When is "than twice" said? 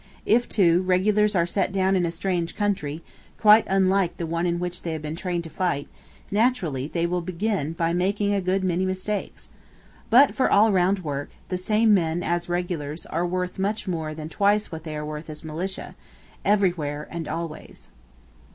14.15-14.71